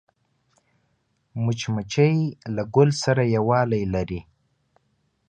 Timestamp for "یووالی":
3.35-3.83